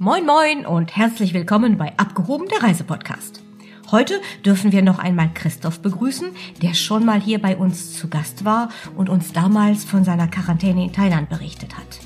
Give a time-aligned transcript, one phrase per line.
[0.00, 3.42] Moin moin und herzlich willkommen bei Abgehoben der Reisepodcast.
[3.90, 6.28] Heute dürfen wir noch einmal Christoph begrüßen,
[6.62, 10.84] der schon mal hier bei uns zu Gast war und uns damals von seiner Quarantäne
[10.84, 11.98] in Thailand berichtet hat.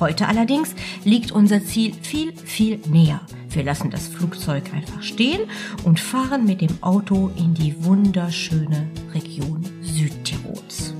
[0.00, 0.74] Heute allerdings
[1.04, 3.20] liegt unser Ziel viel, viel näher.
[3.50, 5.42] Wir lassen das Flugzeug einfach stehen
[5.84, 10.92] und fahren mit dem Auto in die wunderschöne Region Südtirols.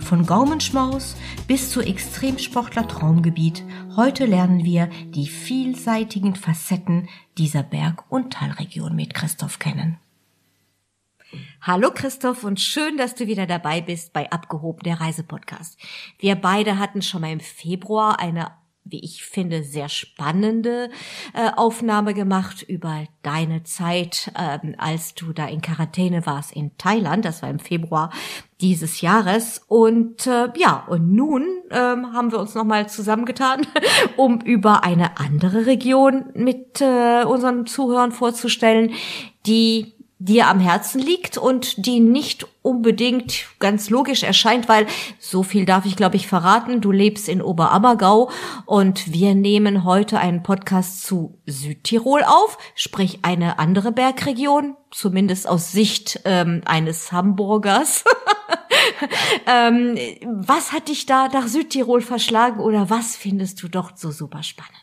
[0.00, 1.14] Von Gaumenschmaus
[1.46, 3.62] bis zu Extremsportler Traumgebiet.
[3.96, 9.98] Heute lernen wir die vielseitigen Facetten dieser Berg- und Talregion mit Christoph kennen.
[11.60, 15.78] Hallo Christoph und schön, dass du wieder dabei bist bei Abgehoben der Reisepodcast.
[16.18, 18.52] Wir beide hatten schon mal im Februar eine
[18.84, 20.90] wie ich finde, sehr spannende
[21.34, 27.24] äh, Aufnahme gemacht über deine Zeit, ähm, als du da in Quarantäne warst in Thailand.
[27.24, 28.10] Das war im Februar
[28.60, 29.64] dieses Jahres.
[29.68, 33.66] Und äh, ja, und nun ähm, haben wir uns nochmal zusammengetan,
[34.16, 38.92] um über eine andere Region mit äh, unseren Zuhörern vorzustellen,
[39.46, 44.86] die dir am Herzen liegt und die nicht unbedingt ganz logisch erscheint, weil
[45.18, 46.82] so viel darf ich, glaube ich, verraten.
[46.82, 48.30] Du lebst in Oberammergau
[48.66, 55.72] und wir nehmen heute einen Podcast zu Südtirol auf, sprich eine andere Bergregion, zumindest aus
[55.72, 58.04] Sicht ähm, eines Hamburgers.
[59.46, 64.42] ähm, was hat dich da nach Südtirol verschlagen oder was findest du dort so super
[64.42, 64.74] spannend?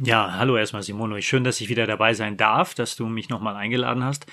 [0.00, 1.20] Ja, hallo erstmal Simono.
[1.20, 4.26] Schön, dass ich wieder dabei sein darf, dass du mich nochmal eingeladen hast.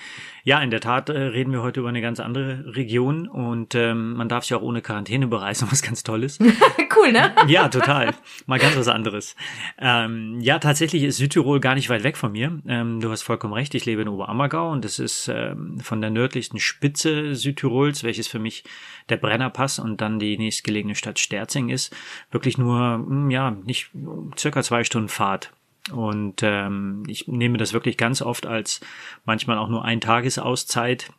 [0.46, 4.12] Ja, in der Tat äh, reden wir heute über eine ganz andere Region und ähm,
[4.12, 6.40] man darf sich auch ohne Quarantäne bereisen, was ganz toll ist.
[6.96, 7.34] cool, ne?
[7.48, 8.14] Ja, total.
[8.46, 9.34] Mal ganz was anderes.
[9.76, 12.60] Ähm, ja, tatsächlich ist Südtirol gar nicht weit weg von mir.
[12.68, 16.10] Ähm, du hast vollkommen recht, ich lebe in Oberammergau und das ist ähm, von der
[16.10, 18.62] nördlichsten Spitze Südtirols, welches für mich
[19.08, 21.92] der Brennerpass und dann die nächstgelegene Stadt Sterzing ist,
[22.30, 23.90] wirklich nur, hm, ja, nicht
[24.38, 25.50] circa zwei Stunden Fahrt.
[25.92, 28.80] Und ähm, ich nehme das wirklich ganz oft als
[29.24, 31.12] manchmal auch nur ein Tagesauszeit.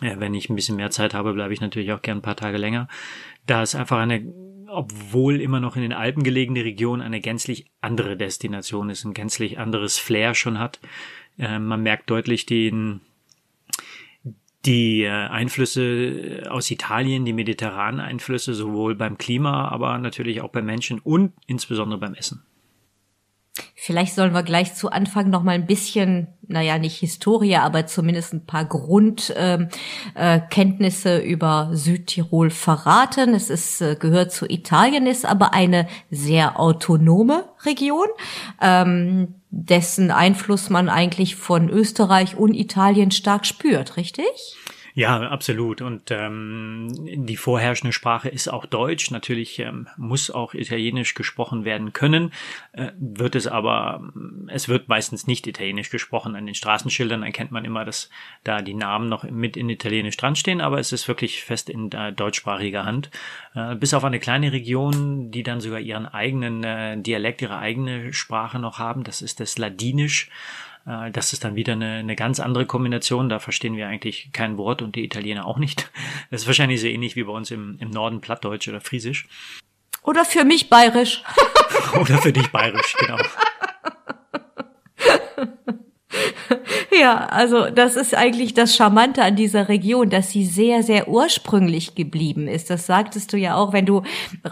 [0.00, 2.36] Ja, wenn ich ein bisschen mehr Zeit habe, bleibe ich natürlich auch gern ein paar
[2.36, 2.88] Tage länger.
[3.46, 4.32] Da ist einfach eine,
[4.68, 9.58] obwohl immer noch in den Alpen gelegene Region, eine gänzlich andere Destination ist, ein gänzlich
[9.58, 10.80] anderes Flair schon hat.
[11.38, 13.00] Äh, man merkt deutlich den,
[14.64, 20.66] die äh, Einflüsse aus Italien, die mediterranen Einflüsse, sowohl beim Klima, aber natürlich auch beim
[20.66, 22.44] Menschen und insbesondere beim Essen.
[23.74, 28.34] Vielleicht sollen wir gleich zu Anfang noch mal ein bisschen, naja, nicht Historie, aber zumindest
[28.34, 33.34] ein paar Grundkenntnisse ähm, äh, über Südtirol verraten.
[33.34, 38.08] Es ist, äh, gehört zu Italien, ist aber eine sehr autonome Region,
[38.60, 44.56] ähm, dessen Einfluss man eigentlich von Österreich und Italien stark spürt, richtig?
[44.98, 45.80] Ja, absolut.
[45.80, 46.88] Und ähm,
[47.24, 49.12] die vorherrschende Sprache ist auch Deutsch.
[49.12, 52.32] Natürlich ähm, muss auch Italienisch gesprochen werden können,
[52.72, 54.02] äh, wird es aber,
[54.48, 56.34] es wird meistens nicht Italienisch gesprochen.
[56.34, 58.10] An den Straßenschildern erkennt man immer, dass
[58.42, 61.92] da die Namen noch mit in Italienisch dran stehen, aber es ist wirklich fest in
[61.92, 63.12] äh, deutschsprachiger Hand.
[63.54, 68.12] Äh, bis auf eine kleine Region, die dann sogar ihren eigenen äh, Dialekt, ihre eigene
[68.12, 69.04] Sprache noch haben.
[69.04, 70.28] Das ist das Ladinisch.
[70.88, 73.28] Äh, das ist dann wieder eine, eine ganz andere Kombination.
[73.28, 75.90] Da verstehen wir eigentlich kein Wort und die Italiener auch nicht.
[76.30, 79.26] Das ist wahrscheinlich so ähnlich wie bei uns im, im Norden Plattdeutsch oder Friesisch.
[80.02, 81.22] Oder für mich bayerisch.
[82.00, 83.18] oder für dich bayerisch, genau.
[87.00, 91.94] Ja, also das ist eigentlich das Charmante an dieser Region, dass sie sehr, sehr ursprünglich
[91.94, 92.70] geblieben ist.
[92.70, 94.02] Das sagtest du ja auch, wenn du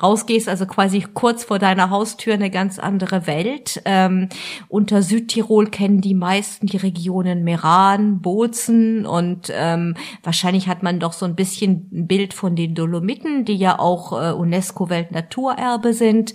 [0.01, 3.83] rausgehst, also quasi kurz vor deiner Haustür eine ganz andere Welt.
[3.85, 4.29] Ähm,
[4.69, 11.13] unter Südtirol kennen die meisten die Regionen Meran, Bozen und ähm, wahrscheinlich hat man doch
[11.13, 16.35] so ein bisschen ein Bild von den Dolomiten, die ja auch äh, UNESCO-Weltnaturerbe sind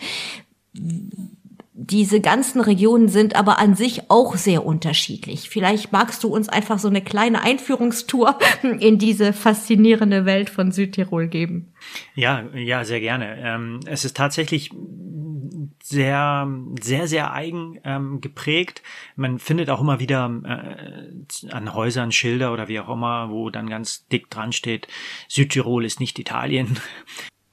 [1.74, 5.50] diese ganzen Regionen sind aber an sich auch sehr unterschiedlich.
[5.50, 8.38] Vielleicht magst du uns einfach so eine kleine Einführungstour
[8.80, 11.74] in diese faszinierende Welt von Südtirol geben.
[12.14, 13.38] Ja, ja, sehr gerne.
[13.40, 14.72] Ähm, es ist tatsächlich
[15.82, 16.48] sehr,
[16.82, 18.82] sehr, sehr eigen ähm, geprägt.
[19.16, 23.70] Man findet auch immer wieder äh, an Häusern Schilder oder wie auch immer, wo dann
[23.70, 24.88] ganz dick dran steht,
[25.28, 26.78] Südtirol ist nicht Italien.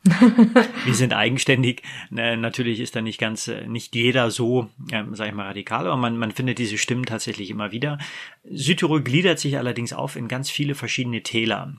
[0.84, 1.82] wir sind eigenständig.
[2.10, 5.96] Natürlich ist da nicht ganz, äh, nicht jeder so, ähm, sag ich mal, radikal, aber
[5.96, 7.98] man, man findet diese Stimmen tatsächlich immer wieder.
[8.44, 11.76] Südtirol gliedert sich allerdings auf in ganz viele verschiedene Täler.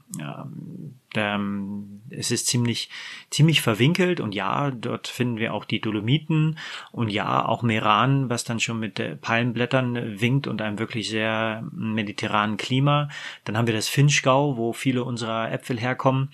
[1.16, 2.90] Ähm, es ist ziemlich,
[3.30, 6.58] ziemlich verwinkelt und ja, dort finden wir auch die Dolomiten
[6.92, 11.64] und ja, auch Meran, was dann schon mit äh, Palmblättern winkt und einem wirklich sehr
[11.72, 13.10] mediterranen Klima.
[13.44, 16.30] Dann haben wir das Finchgau, wo viele unserer Äpfel herkommen.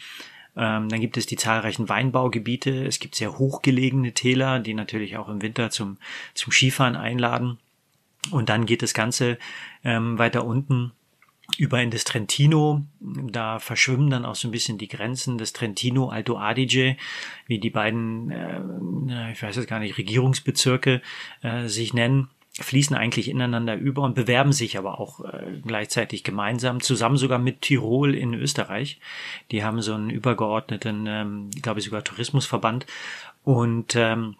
[0.57, 2.85] Ähm, dann gibt es die zahlreichen Weinbaugebiete.
[2.85, 5.97] Es gibt sehr hochgelegene Täler, die natürlich auch im Winter zum,
[6.33, 7.57] zum Skifahren einladen.
[8.31, 9.37] Und dann geht das Ganze
[9.83, 10.91] ähm, weiter unten
[11.57, 12.83] über in das Trentino.
[12.99, 16.97] Da verschwimmen dann auch so ein bisschen die Grenzen des Trentino Alto Adige,
[17.45, 21.01] wie die beiden, äh, ich weiß jetzt gar nicht, Regierungsbezirke
[21.41, 22.29] äh, sich nennen
[22.59, 27.61] fließen eigentlich ineinander über und bewerben sich aber auch äh, gleichzeitig gemeinsam, zusammen sogar mit
[27.61, 28.99] Tirol in Österreich.
[29.51, 32.85] Die haben so einen übergeordneten, ähm, glaube ich, sogar Tourismusverband.
[33.43, 34.35] Und ähm,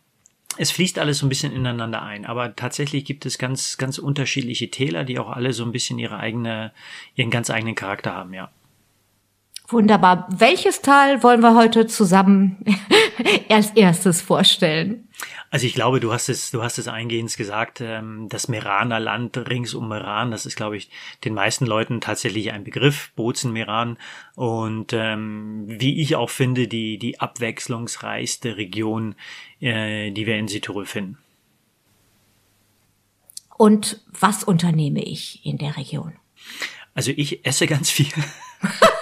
[0.57, 4.71] es fließt alles so ein bisschen ineinander ein, aber tatsächlich gibt es ganz, ganz unterschiedliche
[4.71, 6.71] Täler, die auch alle so ein bisschen ihre eigene,
[7.15, 8.49] ihren ganz eigenen Charakter haben, ja.
[9.67, 10.27] Wunderbar.
[10.29, 12.63] Welches Tal wollen wir heute zusammen
[13.49, 15.07] als erstes vorstellen?
[15.49, 19.37] Also ich glaube, du hast es, du hast es eingehend gesagt, ähm, das Meraner Land
[19.37, 20.89] rings um Meran, das ist, glaube ich,
[21.23, 23.97] den meisten Leuten tatsächlich ein Begriff, Bozen Meran.
[24.35, 29.15] Und ähm, wie ich auch finde, die, die abwechslungsreichste Region,
[29.61, 31.17] äh, die wir in Südtirol finden.
[33.57, 36.13] Und was unternehme ich in der Region?
[36.93, 38.11] Also ich esse ganz viel.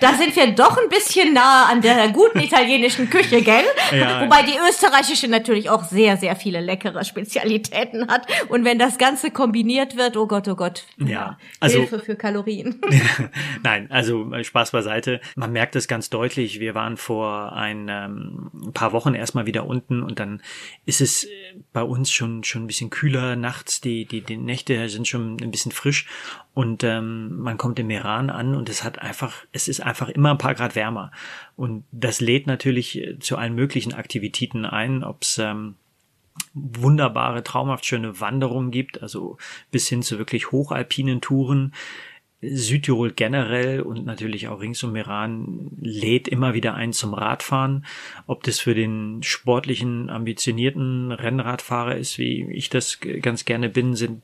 [0.00, 3.64] da sind wir doch ein bisschen nah an der guten italienischen Küche, gell?
[3.92, 4.22] Ja.
[4.22, 8.26] Wobei die österreichische natürlich auch sehr, sehr viele leckere Spezialitäten hat.
[8.48, 10.84] Und wenn das Ganze kombiniert wird, oh Gott, oh Gott.
[10.98, 11.78] Ja, also.
[11.78, 12.80] Hilfe für Kalorien.
[13.62, 15.20] Nein, also äh, Spaß beiseite.
[15.36, 16.60] Man merkt es ganz deutlich.
[16.60, 20.42] Wir waren vor ein, ähm, ein paar Wochen erstmal wieder unten und dann
[20.86, 21.28] ist es äh,
[21.72, 23.80] bei uns schon, schon ein bisschen kühler nachts.
[23.80, 26.06] Die, die, die Nächte sind schon ein bisschen frisch
[26.58, 30.30] und ähm, man kommt im Iran an und es hat einfach, es ist einfach immer
[30.30, 31.10] ein paar Grad wärmer.
[31.56, 35.76] Und das lädt natürlich äh, zu allen möglichen Aktivitäten ein, ob es ähm,
[36.54, 39.38] wunderbare, traumhaft schöne Wanderungen gibt, also
[39.70, 41.74] bis hin zu wirklich hochalpinen Touren.
[42.40, 47.84] Südtirol generell und natürlich auch rings um Iran lädt immer wieder ein zum Radfahren.
[48.28, 54.22] Ob das für den sportlichen, ambitionierten Rennradfahrer ist, wie ich das ganz gerne bin, sind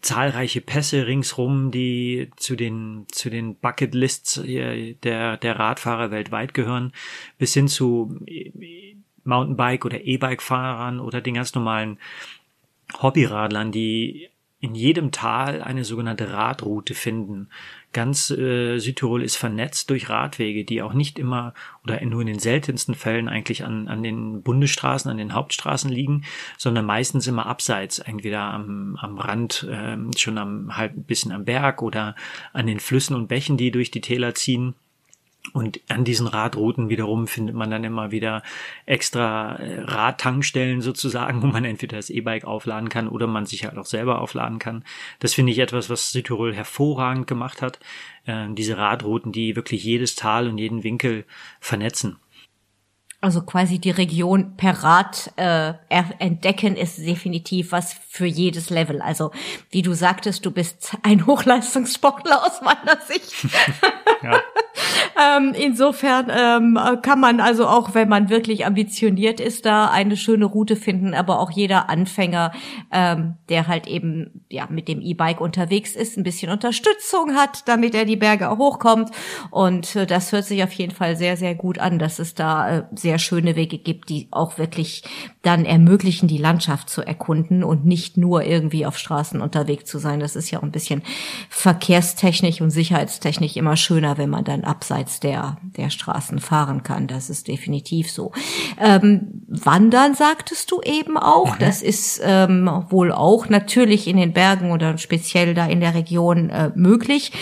[0.00, 6.92] zahlreiche Pässe ringsrum, die zu den, zu den Bucketlists der, der Radfahrer weltweit gehören,
[7.36, 8.16] bis hin zu
[9.24, 11.98] Mountainbike oder E-Bike-Fahrern oder den ganz normalen
[13.02, 14.30] Hobbyradlern, die
[14.60, 17.48] in jedem Tal eine sogenannte Radroute finden.
[17.92, 22.38] Ganz äh, Südtirol ist vernetzt durch Radwege, die auch nicht immer oder nur in den
[22.38, 26.24] seltensten Fällen eigentlich an, an den Bundesstraßen, an den Hauptstraßen liegen,
[26.58, 31.46] sondern meistens immer abseits, entweder am, am Rand, äh, schon am halb ein bisschen am
[31.46, 32.14] Berg oder
[32.52, 34.74] an den Flüssen und Bächen, die durch die Täler ziehen.
[35.52, 38.42] Und an diesen Radrouten wiederum findet man dann immer wieder
[38.86, 43.78] extra äh, Radtankstellen sozusagen, wo man entweder das E-Bike aufladen kann oder man sich halt
[43.78, 44.84] auch selber aufladen kann.
[45.18, 47.80] Das finde ich etwas, was Südtirol hervorragend gemacht hat.
[48.26, 51.24] Äh, diese Radrouten, die wirklich jedes Tal und jeden Winkel
[51.58, 52.16] vernetzen.
[53.22, 55.74] Also quasi die Region per Rad äh,
[56.18, 59.02] entdecken ist definitiv was für jedes Level.
[59.02, 59.30] Also
[59.70, 63.46] wie du sagtest, du bist ein Hochleistungssportler aus meiner Sicht.
[64.22, 64.40] ja.
[65.36, 70.46] ähm, insofern ähm, kann man also auch, wenn man wirklich ambitioniert ist, da eine schöne
[70.46, 71.12] Route finden.
[71.12, 72.52] Aber auch jeder Anfänger,
[72.90, 77.94] ähm, der halt eben ja mit dem E-Bike unterwegs ist, ein bisschen Unterstützung hat, damit
[77.94, 79.10] er die Berge auch hochkommt.
[79.50, 82.78] Und äh, das hört sich auf jeden Fall sehr, sehr gut an, dass es da
[82.78, 85.02] äh, sehr sehr schöne Wege gibt, die auch wirklich
[85.42, 90.20] dann ermöglichen, die Landschaft zu erkunden und nicht nur irgendwie auf Straßen unterwegs zu sein.
[90.20, 91.02] Das ist ja auch ein bisschen
[91.48, 97.08] verkehrstechnisch und sicherheitstechnisch immer schöner, wenn man dann abseits der, der Straßen fahren kann.
[97.08, 98.30] Das ist definitiv so.
[98.78, 101.54] Ähm, Wandern sagtest du eben auch.
[101.54, 101.58] Mhm.
[101.58, 106.50] Das ist ähm, wohl auch natürlich in den Bergen oder speziell da in der Region
[106.50, 107.32] äh, möglich.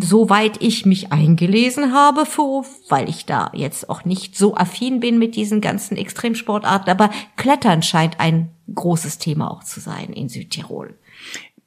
[0.00, 5.18] Soweit ich mich eingelesen habe, für, weil ich da jetzt auch nicht so affin bin
[5.18, 10.98] mit diesen ganzen Extremsportarten, aber Klettern scheint ein großes Thema auch zu sein in Südtirol.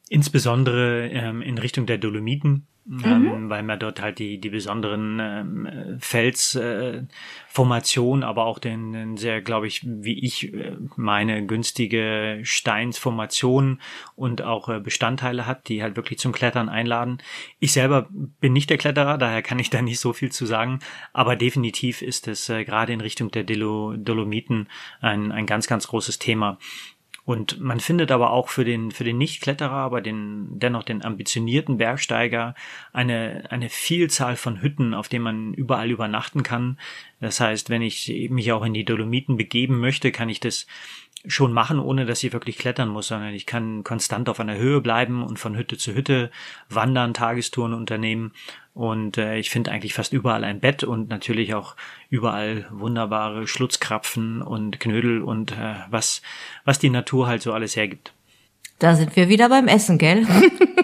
[0.10, 3.50] Insbesondere ähm, in Richtung der Dolomiten mhm.
[3.50, 9.42] weil man dort halt die, die besonderen ähm, Felsformationen, äh, aber auch den, den sehr,
[9.42, 13.80] glaube ich, wie ich äh, meine, günstige Steinsformation
[14.16, 17.20] und auch äh, Bestandteile hat, die halt wirklich zum Klettern einladen.
[17.60, 20.80] Ich selber bin nicht der Kletterer, daher kann ich da nicht so viel zu sagen,
[21.14, 24.68] aber definitiv ist es äh, gerade in Richtung der Dolo Dolomiten
[25.00, 26.58] ein, ein ganz, ganz großes Thema.
[27.26, 31.78] Und man findet aber auch für den, für den Nicht-Kletterer, aber den, dennoch den ambitionierten
[31.78, 32.54] Bergsteiger
[32.92, 36.78] eine, eine Vielzahl von Hütten, auf denen man überall übernachten kann.
[37.22, 40.68] Das heißt, wenn ich mich auch in die Dolomiten begeben möchte, kann ich das
[41.26, 44.82] schon machen, ohne dass ich wirklich klettern muss, sondern ich kann konstant auf einer Höhe
[44.82, 46.32] bleiben und von Hütte zu Hütte
[46.70, 48.34] wandern, Tagestouren unternehmen.
[48.74, 51.76] Und äh, ich finde eigentlich fast überall ein Bett und natürlich auch
[52.10, 56.22] überall wunderbare Schlutzkrapfen und Knödel und äh, was,
[56.66, 58.14] was die Natur halt so alles hergibt.
[58.80, 60.28] Da sind wir wieder beim Essen, gell?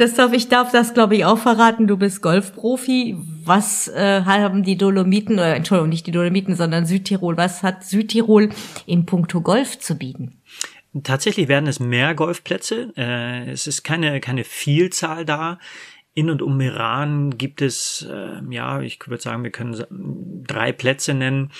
[0.00, 1.86] Christoph, ich darf das, glaube ich, auch verraten.
[1.86, 3.18] Du bist Golfprofi.
[3.44, 8.48] Was äh, haben die Dolomiten, oder Entschuldigung, nicht die Dolomiten, sondern Südtirol, was hat Südtirol
[8.86, 10.40] in puncto Golf zu bieten?
[11.02, 12.94] Tatsächlich werden es mehr Golfplätze.
[12.96, 15.58] Äh, es ist keine, keine Vielzahl da.
[16.14, 19.84] In und um Iran gibt es, äh, ja, ich würde sagen, wir können
[20.46, 21.50] drei Plätze nennen.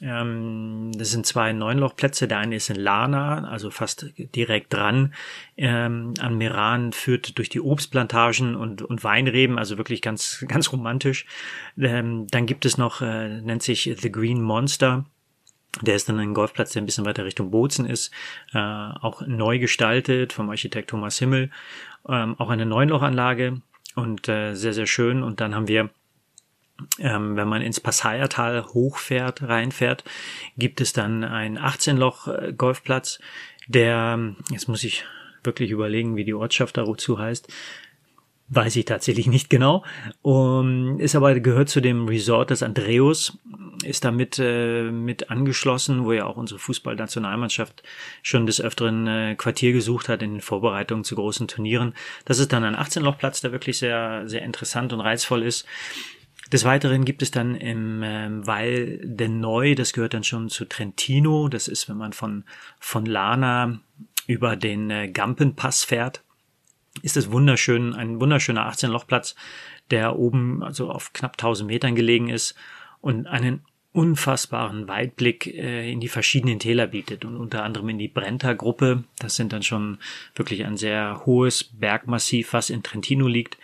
[0.00, 2.28] Ähm, das sind zwei Neunlochplätze.
[2.28, 5.14] Der eine ist in Lana, also fast direkt dran
[5.56, 11.26] ähm, an Meran, führt durch die Obstplantagen und, und Weinreben, also wirklich ganz, ganz romantisch.
[11.78, 15.04] Ähm, dann gibt es noch, äh, nennt sich The Green Monster.
[15.82, 18.10] Der ist dann ein Golfplatz, der ein bisschen weiter Richtung Bozen ist,
[18.54, 21.50] äh, auch neu gestaltet vom Architekt Thomas Himmel,
[22.08, 23.60] ähm, auch eine Neunlochanlage
[23.94, 25.22] und äh, sehr, sehr schön.
[25.22, 25.90] Und dann haben wir
[26.98, 30.04] ähm, wenn man ins Passaiertal hochfährt, reinfährt,
[30.56, 33.18] gibt es dann einen 18-Loch-Golfplatz,
[33.66, 35.04] der, jetzt muss ich
[35.42, 37.48] wirklich überlegen, wie die Ortschaft dazu heißt,
[38.48, 39.84] weiß ich tatsächlich nicht genau,
[40.22, 43.38] um, ist aber gehört zu dem Resort des Andreus,
[43.84, 47.82] ist damit äh, mit angeschlossen, wo ja auch unsere Fußballnationalmannschaft
[48.22, 51.94] schon des öfteren äh, Quartier gesucht hat in Vorbereitungen zu großen Turnieren.
[52.24, 55.66] Das ist dann ein 18-Loch-Platz, der wirklich sehr sehr interessant und reizvoll ist.
[56.52, 60.64] Des Weiteren gibt es dann im ähm, Val de Neu, das gehört dann schon zu
[60.64, 62.44] Trentino, das ist, wenn man von,
[62.78, 63.80] von Lana
[64.26, 66.22] über den äh, Gampenpass fährt,
[67.02, 69.34] ist es wunderschön, ein wunderschöner 18-Lochplatz,
[69.90, 72.54] der oben also auf knapp 1000 Metern gelegen ist
[73.00, 73.62] und einen
[73.92, 79.04] unfassbaren Weitblick äh, in die verschiedenen Täler bietet und unter anderem in die Brenta-Gruppe.
[79.18, 79.98] Das sind dann schon
[80.34, 83.56] wirklich ein sehr hohes Bergmassiv, was in Trentino liegt.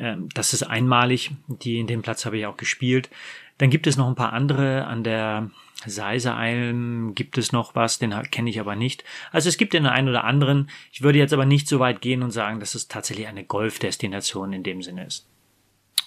[0.00, 1.30] Ähm, das ist einmalig.
[1.46, 3.10] Die, in dem Platz habe ich auch gespielt.
[3.58, 4.86] Dann gibt es noch ein paar andere.
[4.86, 5.50] An der
[5.86, 9.04] Seisealm gibt es noch was, den kenne ich aber nicht.
[9.32, 10.70] Also es gibt den einen oder anderen.
[10.92, 14.52] Ich würde jetzt aber nicht so weit gehen und sagen, dass es tatsächlich eine Golfdestination
[14.52, 15.29] in dem Sinne ist.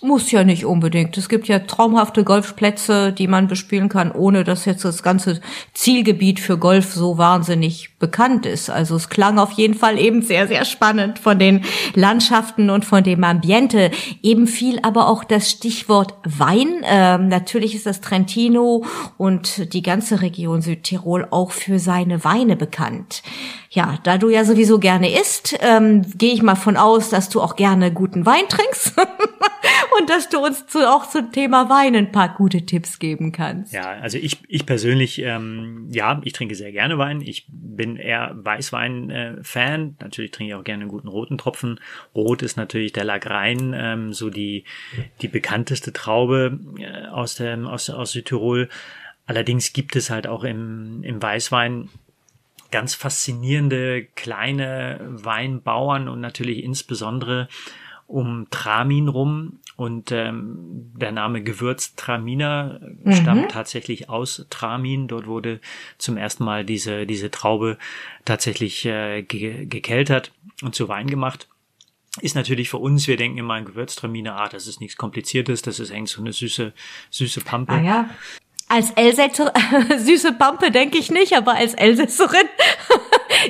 [0.06, 1.18] Muss ja nicht unbedingt.
[1.18, 5.40] Es gibt ja traumhafte Golfplätze, die man bespielen kann, ohne dass jetzt das ganze
[5.74, 8.70] Zielgebiet für Golf so wahnsinnig bekannt ist.
[8.70, 11.64] Also es klang auf jeden Fall eben sehr, sehr spannend von den
[11.96, 13.92] Landschaften und von dem Ambiente.
[14.22, 16.84] Eben fiel aber auch das Stichwort Wein.
[16.84, 18.84] Ähm, natürlich ist das Trentino
[19.18, 23.24] und die ganze Region Südtirol auch für seine Weine bekannt.
[23.70, 27.42] Ja, da du ja sowieso gerne isst, ähm, gehe ich mal von aus, dass du
[27.42, 28.96] auch gerne guten Wein trinkst.
[30.00, 33.74] und dass du uns zu, auch zum Thema Wein ein paar gute Tipps geben kannst.
[33.74, 37.22] Ja, also ich, ich persönlich, ähm, ja, ich trinke sehr gerne Wein.
[37.22, 39.82] Ich bin eher Weißwein-Fan.
[39.82, 41.80] Äh, natürlich trinke ich auch gerne einen guten roten Tropfen.
[42.16, 44.64] Rot ist natürlich der Lagrein, ähm, so die,
[45.22, 48.70] die bekannteste Traube äh, aus, dem, aus, aus Südtirol.
[49.26, 51.90] Allerdings gibt es halt auch im, im Weißwein
[52.72, 57.48] ganz faszinierende kleine Weinbauern und natürlich insbesondere
[58.08, 63.14] um Tramin rum und ähm, der Name Gewürztraminer mhm.
[63.14, 65.08] stammt tatsächlich aus Tramin.
[65.08, 65.60] Dort wurde
[65.98, 67.78] zum ersten Mal diese, diese Traube
[68.26, 71.48] tatsächlich äh, ge gekeltert und zu Wein gemacht.
[72.22, 75.80] Ist natürlich für uns, wir denken immer an Gewürztraminer, ah, das ist nichts Kompliziertes, das
[75.80, 76.74] ist eigentlich so eine süße,
[77.10, 77.74] süße Pampe.
[77.74, 78.10] Ah, ja.
[78.68, 79.52] Als Elsässer,
[79.98, 82.48] süße Pampe denke ich nicht, aber als Elsässerin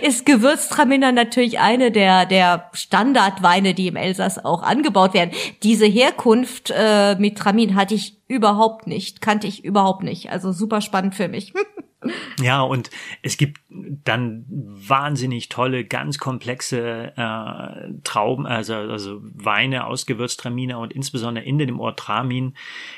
[0.02, 5.32] ist Gewürztraminer natürlich eine der, der Standardweine, die im Elsass auch angebaut werden.
[5.63, 10.32] Diese Herkunft äh, mit Tramin hatte ich überhaupt nicht, kannte ich überhaupt nicht.
[10.32, 11.54] Also super spannend für mich.
[12.42, 12.90] Ja, und
[13.22, 20.94] es gibt dann wahnsinnig tolle, ganz komplexe äh, Trauben, also, also Weine aus Gewürztraminer und
[20.94, 22.56] insbesondere in dem Ort Tramin.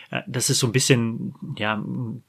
[0.09, 1.83] Äh, das ist so ein bisschen, ja,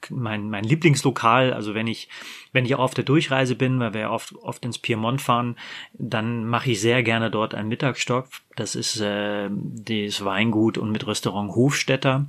[0.09, 1.53] mein, mein Lieblingslokal.
[1.53, 2.09] Also wenn ich,
[2.51, 5.55] wenn ich auch auf der Durchreise bin, weil wir oft, oft ins Piemont fahren,
[5.93, 8.27] dann mache ich sehr gerne dort einen Mittagsstock.
[8.55, 12.27] Das ist äh, das Weingut und mit Restaurant Hofstetter.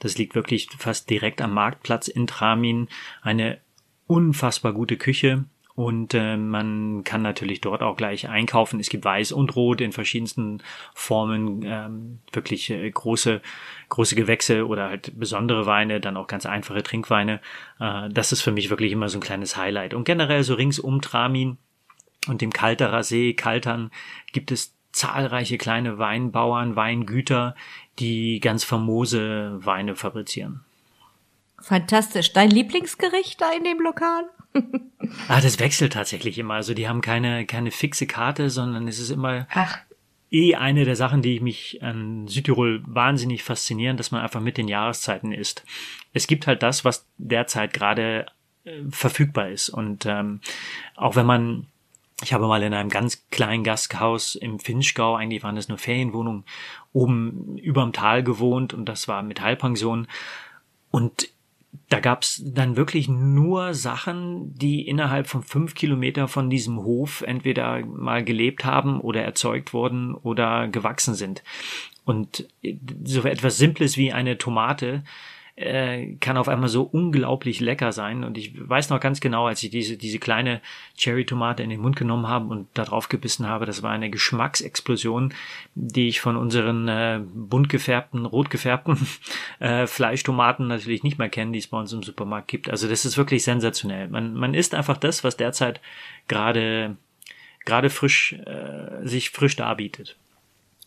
[0.00, 2.88] Das liegt wirklich fast direkt am Marktplatz in Tramin.
[3.22, 3.58] Eine
[4.08, 5.44] unfassbar gute Küche
[5.78, 8.80] und äh, man kann natürlich dort auch gleich einkaufen.
[8.80, 10.60] Es gibt Weiß und Rot in verschiedensten
[10.92, 13.40] Formen, ähm, wirklich äh, große
[13.88, 17.40] große Gewächse oder halt besondere Weine, dann auch ganz einfache Trinkweine.
[17.78, 19.94] Äh, das ist für mich wirklich immer so ein kleines Highlight.
[19.94, 21.58] Und generell so rings um Tramin
[22.26, 23.92] und dem Kalterer See, Kaltern,
[24.32, 27.54] gibt es zahlreiche kleine Weinbauern, Weingüter,
[28.00, 30.64] die ganz famose Weine fabrizieren.
[31.60, 32.32] Fantastisch.
[32.32, 34.24] Dein Lieblingsgericht da in dem Lokal?
[35.28, 36.54] ah, das wechselt tatsächlich immer.
[36.54, 39.78] Also die haben keine, keine fixe Karte, sondern es ist immer Ach.
[40.30, 44.68] eh eine der Sachen, die mich an Südtirol wahnsinnig faszinieren, dass man einfach mit den
[44.68, 45.64] Jahreszeiten isst.
[46.12, 48.26] Es gibt halt das, was derzeit gerade
[48.64, 49.68] äh, verfügbar ist.
[49.68, 50.40] Und ähm,
[50.96, 51.66] auch wenn man
[52.22, 56.44] ich habe mal in einem ganz kleinen Gasthaus im Finchgau, eigentlich waren das nur Ferienwohnungen,
[56.92, 60.08] oben überm Tal gewohnt und das war Metallpension.
[60.90, 61.28] Und
[61.88, 67.84] da gab's dann wirklich nur Sachen, die innerhalb von fünf Kilometer von diesem Hof entweder
[67.84, 71.42] mal gelebt haben oder erzeugt wurden oder gewachsen sind.
[72.04, 72.48] Und
[73.04, 75.04] so etwas Simples wie eine Tomate
[75.58, 78.22] äh, kann auf einmal so unglaublich lecker sein.
[78.22, 80.60] Und ich weiß noch ganz genau, als ich diese, diese kleine
[80.96, 85.34] Cherry-Tomate in den Mund genommen habe und da gebissen habe, das war eine Geschmacksexplosion,
[85.74, 88.98] die ich von unseren äh, bunt gefärbten, rot gefärbten
[89.58, 92.70] äh, Fleischtomaten natürlich nicht mehr kenne, die es bei uns im Supermarkt gibt.
[92.70, 94.08] Also das ist wirklich sensationell.
[94.08, 95.80] Man, man isst einfach das, was derzeit
[96.28, 96.96] gerade
[97.64, 100.16] gerade frisch äh, sich frisch darbietet.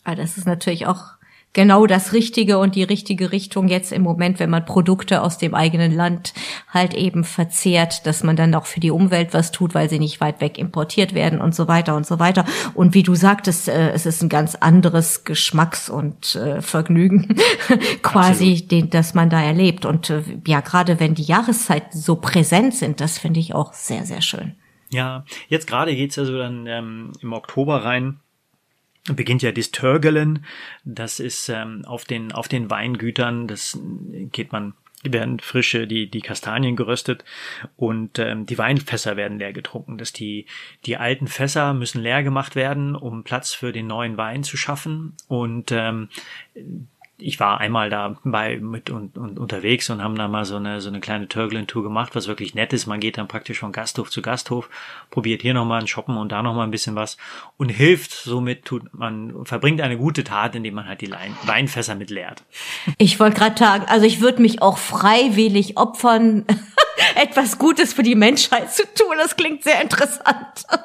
[0.04, 1.12] Ah, das ist natürlich auch
[1.52, 5.54] genau das Richtige und die richtige Richtung jetzt im Moment, wenn man Produkte aus dem
[5.54, 6.32] eigenen Land
[6.68, 10.20] halt eben verzehrt, dass man dann auch für die Umwelt was tut, weil sie nicht
[10.20, 12.44] weit weg importiert werden und so weiter und so weiter.
[12.74, 17.36] Und wie du sagtest, äh, es ist ein ganz anderes Geschmacks- und äh, Vergnügen
[18.02, 19.84] quasi, den, das man da erlebt.
[19.84, 24.04] Und äh, ja, gerade wenn die Jahreszeiten so präsent sind, das finde ich auch sehr,
[24.04, 24.54] sehr schön.
[24.90, 28.20] Ja, jetzt gerade geht's also dann ähm, im Oktober rein
[29.04, 30.44] beginnt ja das Törgelen.
[30.84, 33.48] Das ist ähm, auf den auf den Weingütern.
[33.48, 33.78] Das
[34.30, 37.24] geht man werden frische die die Kastanien geröstet
[37.76, 39.98] und ähm, die Weinfässer werden leer getrunken.
[39.98, 40.46] Dass die
[40.86, 45.14] die alten Fässer müssen leer gemacht werden, um Platz für den neuen Wein zu schaffen
[45.26, 46.08] und ähm,
[47.22, 50.80] ich war einmal da bei mit und, und unterwegs und haben da mal so eine
[50.80, 52.86] so eine kleine Turglen-Tour gemacht, was wirklich nett ist.
[52.86, 54.68] Man geht dann praktisch von Gasthof zu Gasthof,
[55.10, 57.16] probiert hier nochmal ein Shoppen und da nochmal ein bisschen was
[57.56, 58.12] und hilft.
[58.12, 62.42] Somit tut man verbringt eine gute Tat, indem man halt die Lein, Weinfässer mit leert.
[62.98, 66.44] Ich wollte gerade sagen, also ich würde mich auch freiwillig opfern,
[67.14, 69.14] etwas Gutes für die Menschheit zu tun.
[69.18, 70.66] Das klingt sehr interessant.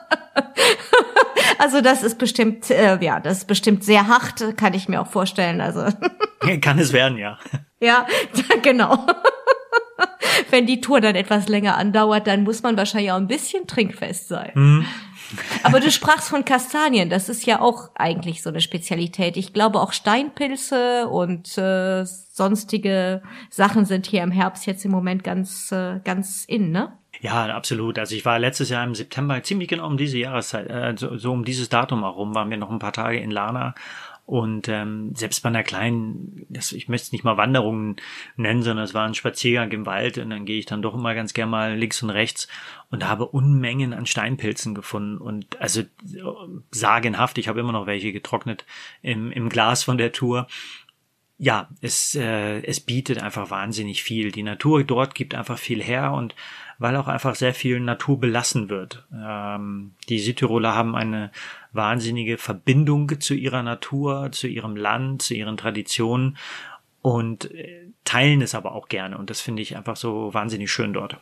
[1.60, 5.08] Also das ist bestimmt, äh, ja, das ist bestimmt sehr hart, kann ich mir auch
[5.08, 5.62] vorstellen.
[5.62, 5.88] Also
[6.62, 7.40] kann es werden, ja.
[7.80, 8.08] Ja,
[8.64, 9.06] genau.
[10.50, 14.28] Wenn die Tour dann etwas länger andauert, dann muss man wahrscheinlich auch ein bisschen trinkfest
[14.28, 14.52] sein.
[14.54, 14.86] Mhm.
[15.64, 19.38] Aber du sprachst von Kastanien, das ist ja auch eigentlich so eine Spezialität.
[19.38, 25.24] Ich glaube auch Steinpilze und äh, sonstige Sachen sind hier im Herbst jetzt im Moment
[25.24, 26.94] ganz äh, ganz in, ne?
[27.20, 27.98] Ja, absolut.
[27.98, 31.32] Also ich war letztes Jahr im September ziemlich genau um diese Jahreszeit, äh, so, so
[31.32, 33.74] um dieses Datum herum, waren wir noch ein paar Tage in Lana
[34.28, 37.96] und ähm, selbst bei einer kleinen, das, ich möchte es nicht mal Wanderungen
[38.36, 41.16] nennen, sondern es war ein Spaziergang im Wald und dann gehe ich dann doch immer
[41.16, 42.50] ganz gern mal links und rechts
[42.92, 45.84] und habe Unmengen an Steinpilzen gefunden und also
[46.72, 48.66] sagenhaft, ich habe immer noch welche getrocknet
[49.02, 50.48] im, im Glas von der Tour
[51.40, 54.32] ja, es, äh, es bietet einfach wahnsinnig viel.
[54.32, 56.34] Die Natur dort gibt einfach viel her und
[56.80, 59.06] weil auch einfach sehr viel Natur belassen wird.
[59.14, 61.32] Ähm, die Südtiroler haben eine
[61.78, 66.38] wahnsinnige Verbindung zu ihrer Natur, zu ihrem Land, zu ihren Traditionen
[67.02, 69.18] und äh, teilen es aber auch gerne.
[69.18, 71.18] Und das finde ich einfach so wahnsinnig schön dort.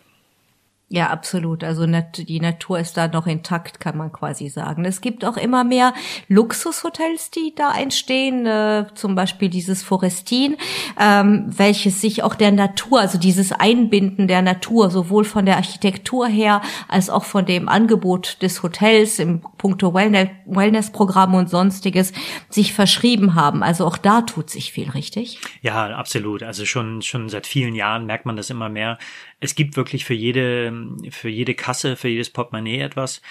[0.88, 1.64] Ja, absolut.
[1.64, 4.86] Also die Natur ist da noch intakt, kann man quasi sagen.
[4.86, 5.96] Es gibt auch immer mehr
[6.28, 10.58] Luxushotels, die da entstehen, äh, zum Beispiel dieses Forestin,
[11.00, 16.28] ähm, welches sich auch der Natur, also dieses Einbinden der Natur, sowohl von der Architektur
[16.28, 22.14] her als auch von dem Angebot des Hotels im Punkto Wellness-Programm und sonstiges,
[22.52, 23.64] sich verschrieben haben.
[23.64, 25.40] Also auch da tut sich viel, richtig?
[25.62, 26.44] Ja, absolut.
[26.44, 29.00] Also schon, schon seit vielen Jahren merkt man das immer mehr
[29.40, 30.74] es gibt wirklich für jede,
[31.12, 33.22] für jede Kasse, für jedes Portemonnaie etwas.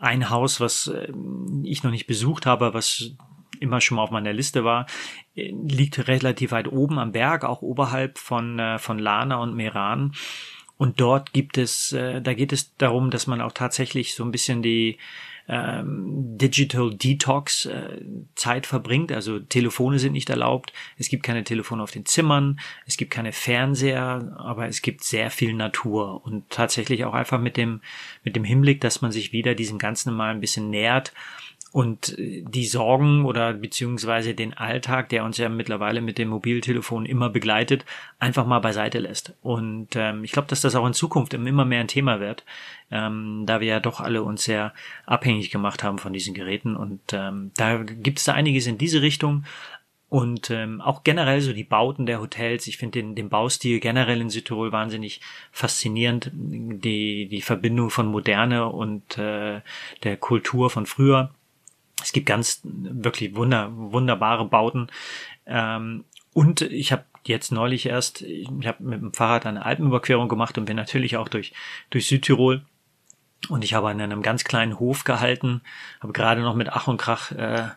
[0.00, 1.12] Ein Haus, was äh,
[1.64, 3.12] ich noch nicht besucht habe, was
[3.60, 4.86] immer schon mal auf meiner Liste war,
[5.34, 10.14] liegt relativ weit oben am Berg, auch oberhalb von, äh, von Lana und Meran.
[10.76, 14.32] Und dort gibt es, äh, da geht es darum, dass man auch tatsächlich so ein
[14.32, 14.98] bisschen die,
[15.48, 18.00] ähm, Digital Detox äh,
[18.34, 19.12] Zeit verbringt.
[19.12, 20.72] Also Telefone sind nicht erlaubt.
[20.96, 22.60] Es gibt keine Telefone auf den Zimmern.
[22.86, 27.56] Es gibt keine Fernseher, aber es gibt sehr viel Natur und tatsächlich auch einfach mit
[27.56, 27.80] dem,
[28.22, 31.12] mit dem Hinblick, dass man sich wieder diesem Ganzen mal ein bisschen nähert
[31.74, 37.04] und äh, die Sorgen oder beziehungsweise den Alltag, der uns ja mittlerweile mit dem Mobiltelefon
[37.04, 37.84] immer begleitet,
[38.20, 39.34] einfach mal beiseite lässt.
[39.42, 42.44] Und ähm, ich glaube, dass das auch in Zukunft immer mehr ein Thema wird,
[42.92, 44.72] ähm, da wir ja doch alle uns sehr
[45.04, 46.76] abhängig gemacht haben von diesen Geräten.
[46.76, 49.44] Und ähm, da gibt es da einiges in diese Richtung.
[50.08, 52.68] Und ähm, auch generell so die Bauten der Hotels.
[52.68, 56.30] Ich finde den, den Baustil generell in Südtirol wahnsinnig faszinierend.
[56.32, 59.60] Die, die Verbindung von Moderne und äh,
[60.04, 61.34] der Kultur von früher.
[62.04, 64.88] Es gibt ganz wirklich wunder, wunderbare Bauten.
[65.46, 70.58] Ähm, und ich habe jetzt neulich erst, ich habe mit dem Fahrrad eine Alpenüberquerung gemacht
[70.58, 71.52] und bin natürlich auch durch,
[71.90, 72.62] durch Südtirol.
[73.48, 75.60] Und ich habe an einem ganz kleinen Hof gehalten,
[76.00, 77.68] habe gerade noch mit Ach und Krach äh,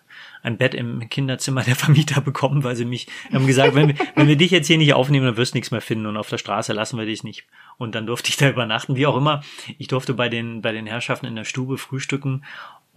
[0.41, 4.37] ein Bett im Kinderzimmer der Vermieter bekommen, weil sie mich haben gesagt, wenn wenn wir
[4.37, 6.71] dich jetzt hier nicht aufnehmen, dann wirst du nichts mehr finden und auf der Straße
[6.71, 7.45] lassen wir dich nicht.
[7.77, 9.41] Und dann durfte ich da übernachten, wie auch immer.
[9.77, 12.45] Ich durfte bei den bei den Herrschaften in der Stube frühstücken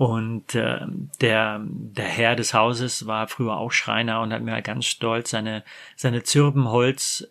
[0.01, 0.79] und äh,
[1.21, 5.63] der, der Herr des Hauses war früher auch Schreiner und hat mir ganz stolz seine,
[5.95, 7.29] seine Zirbenholz,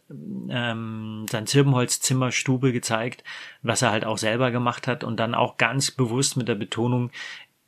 [0.52, 3.24] ähm, sein Zirbenholzzimmerstube gezeigt,
[3.64, 7.10] was er halt auch selber gemacht hat und dann auch ganz bewusst mit der Betonung,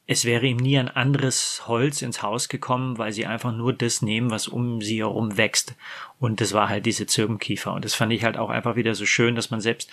[0.05, 4.01] es wäre ihm nie ein anderes Holz ins Haus gekommen, weil sie einfach nur das
[4.01, 5.73] nehmen, was um sie herum wächst.
[6.19, 7.73] Und das war halt diese Zirbenkiefer.
[7.73, 9.89] Und das fand ich halt auch einfach wieder so schön, dass man selbst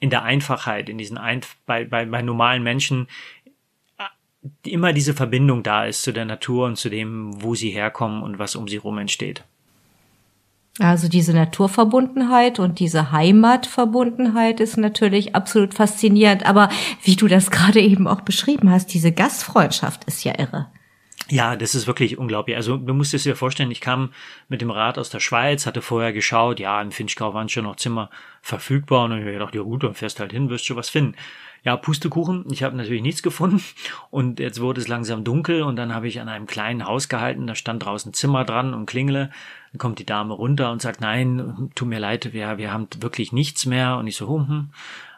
[0.00, 3.08] in der Einfachheit, in diesen Einf bei, bei, bei normalen Menschen
[4.64, 8.38] immer diese Verbindung da ist zu der Natur und zu dem, wo sie herkommen und
[8.38, 9.44] was um sie rum entsteht.
[10.78, 16.46] Also diese Naturverbundenheit und diese Heimatverbundenheit ist natürlich absolut faszinierend.
[16.46, 16.68] Aber
[17.02, 20.68] wie du das gerade eben auch beschrieben hast, diese Gastfreundschaft ist ja irre.
[21.30, 22.56] Ja, das ist wirklich unglaublich.
[22.56, 24.12] Also du musst es dir vorstellen, ich kam
[24.48, 27.76] mit dem Rad aus der Schweiz, hatte vorher geschaut, ja, im Finchgau waren schon noch
[27.76, 28.08] Zimmer
[28.40, 31.16] verfügbar und ich habe gedacht, ja gut, dann fährst halt hin, wirst schon was finden
[31.68, 32.46] ja, Pustekuchen.
[32.50, 33.62] Ich habe natürlich nichts gefunden
[34.10, 37.46] und jetzt wurde es langsam dunkel und dann habe ich an einem kleinen Haus gehalten,
[37.46, 39.30] da stand draußen Zimmer dran und klingele.
[39.72, 43.32] Dann kommt die Dame runter und sagt, nein, tut mir leid, wir, wir haben wirklich
[43.32, 43.98] nichts mehr.
[43.98, 44.70] Und ich so, hm, hm.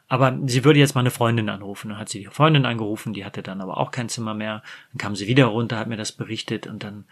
[0.08, 1.90] Aber sie würde jetzt mal eine Freundin anrufen.
[1.90, 4.64] Dann hat sie die Freundin angerufen, die hatte dann aber auch kein Zimmer mehr.
[4.92, 7.04] Dann kam sie wieder runter, hat mir das berichtet und dann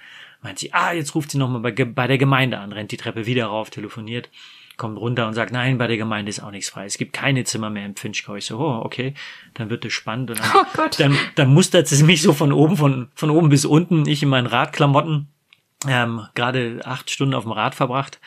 [0.42, 3.24] meint sie, ah, jetzt ruft sie nochmal bei, bei der Gemeinde an, rennt die Treppe
[3.24, 4.30] wieder rauf, telefoniert
[4.78, 6.86] kommt runter und sagt, nein, bei der Gemeinde ist auch nichts frei.
[6.86, 8.36] Es gibt keine Zimmer mehr im Finchgau.
[8.36, 9.12] Ich so, oh, okay,
[9.54, 10.30] dann wird es spannend.
[10.30, 10.98] Und dann, oh Gott.
[10.98, 14.30] dann, dann mustert sie mich so von oben, von, von oben bis unten, ich in
[14.30, 15.28] meinen Radklamotten,
[15.86, 18.20] ähm, gerade acht Stunden auf dem Rad verbracht.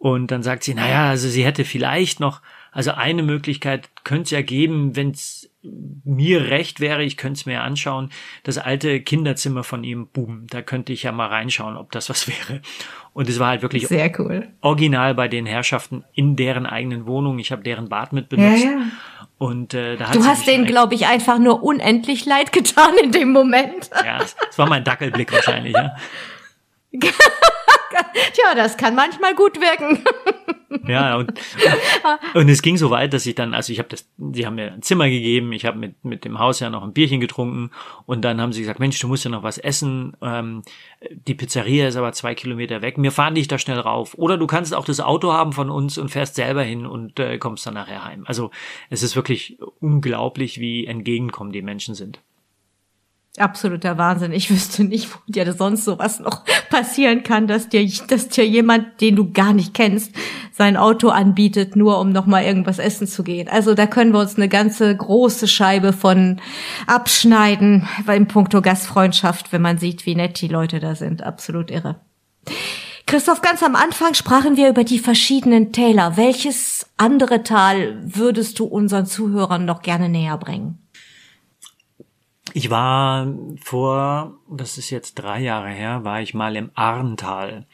[0.00, 2.40] Und dann sagt sie, naja, also sie hätte vielleicht noch,
[2.72, 7.44] also eine Möglichkeit könnte es ja geben, wenn es mir recht wäre, ich könnte es
[7.44, 8.10] mir anschauen,
[8.42, 12.26] das alte Kinderzimmer von ihm, boom, da könnte ich ja mal reinschauen, ob das was
[12.48, 12.62] wäre.
[13.12, 14.48] Und es war halt wirklich sehr cool.
[14.62, 17.38] Original bei den Herrschaften in deren eigenen Wohnung.
[17.38, 18.64] Ich habe deren Bad mit benutzt.
[18.64, 18.82] Ja, ja.
[19.36, 23.12] Und äh, da hat du hast denen, glaube ich, einfach nur unendlich leid getan in
[23.12, 23.90] dem Moment.
[24.02, 25.74] Ja, das war mein Dackelblick wahrscheinlich.
[25.74, 25.94] Ja.
[28.32, 30.04] Tja, das kann manchmal gut wirken.
[30.86, 31.32] Ja, und,
[32.34, 34.72] und es ging so weit, dass ich dann, also ich habe das, sie haben mir
[34.72, 37.70] ein Zimmer gegeben, ich habe mit, mit dem Haus ja noch ein Bierchen getrunken
[38.06, 40.62] und dann haben sie gesagt, Mensch, du musst ja noch was essen, ähm,
[41.10, 44.14] die Pizzeria ist aber zwei Kilometer weg, mir fahren dich da schnell rauf.
[44.14, 47.38] Oder du kannst auch das Auto haben von uns und fährst selber hin und äh,
[47.38, 48.24] kommst dann nachher heim.
[48.26, 48.50] Also
[48.90, 52.20] es ist wirklich unglaublich, wie entgegenkommen die Menschen sind.
[53.38, 54.32] Absoluter Wahnsinn.
[54.32, 59.00] Ich wüsste nicht, wo dir sonst sowas noch passieren kann, dass dir, dass dir jemand,
[59.00, 60.12] den du gar nicht kennst,
[60.52, 63.48] sein Auto anbietet, nur um nochmal irgendwas essen zu gehen.
[63.48, 66.40] Also da können wir uns eine ganze große Scheibe von
[66.88, 71.22] abschneiden, weil im Punkto Gastfreundschaft, wenn man sieht, wie nett die Leute da sind.
[71.22, 72.00] Absolut irre.
[73.06, 76.16] Christoph, ganz am Anfang sprachen wir über die verschiedenen Täler.
[76.16, 80.79] Welches andere Tal würdest du unseren Zuhörern noch gerne näher bringen?
[82.52, 83.28] Ich war
[83.62, 87.66] vor, das ist jetzt drei Jahre her, war ich mal im Arntal.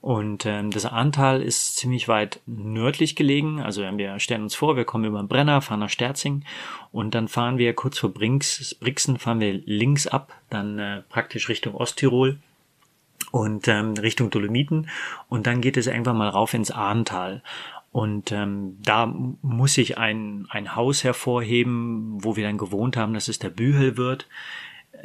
[0.00, 3.60] Und ähm, das Arntal ist ziemlich weit nördlich gelegen.
[3.60, 6.44] Also wir stellen uns vor, wir kommen über den Brenner, fahren nach Sterzing
[6.92, 11.48] und dann fahren wir kurz vor Brinks, Brixen, fahren wir links ab, dann äh, praktisch
[11.48, 12.38] Richtung Osttirol
[13.32, 14.88] und ähm, Richtung Dolomiten
[15.28, 17.42] und dann geht es irgendwann mal rauf ins Arntal.
[17.98, 23.26] Und ähm, da muss ich ein, ein Haus hervorheben, wo wir dann gewohnt haben, das
[23.26, 24.28] ist der Bühelwirt.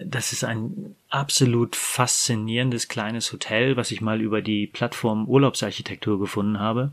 [0.06, 6.60] Das ist ein absolut faszinierendes kleines Hotel, was ich mal über die Plattform Urlaubsarchitektur gefunden
[6.60, 6.92] habe.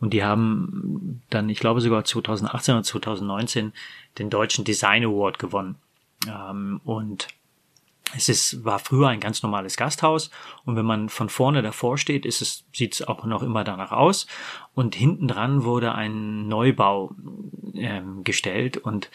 [0.00, 3.74] Und die haben dann, ich glaube sogar 2018 oder 2019,
[4.16, 5.76] den deutschen Design Award gewonnen.
[6.26, 7.28] Ähm, und
[8.16, 10.30] es ist, war früher ein ganz normales Gasthaus
[10.64, 13.92] und wenn man von vorne davor steht, ist es, sieht es auch noch immer danach
[13.92, 14.26] aus.
[14.74, 17.14] Und hinten dran wurde ein Neubau
[17.74, 19.10] ähm, gestellt und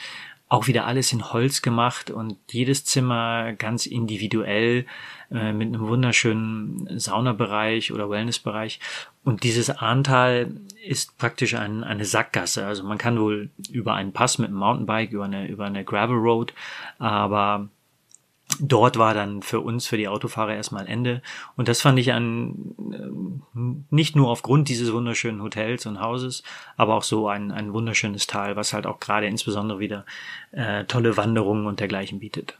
[0.49, 4.87] auch wieder alles in Holz gemacht und jedes Zimmer ganz individuell
[5.31, 8.79] äh, mit einem wunderschönen Saunabereich oder Wellnessbereich.
[9.23, 10.51] Und dieses Ahrntal
[10.83, 12.65] ist praktisch ein, eine Sackgasse.
[12.65, 16.17] Also man kann wohl über einen Pass mit einem Mountainbike, über eine, über eine Gravel
[16.17, 16.53] Road,
[16.97, 17.69] aber
[18.59, 21.21] dort war dann für uns, für die Autofahrer erstmal Ende.
[21.55, 26.43] Und das fand ich an, äh, nicht nur aufgrund dieses wunderschönen Hotels und Hauses,
[26.77, 30.05] aber auch so ein, ein wunderschönes Tal, was halt auch gerade insbesondere wieder
[30.51, 32.57] äh, tolle Wanderungen und dergleichen bietet.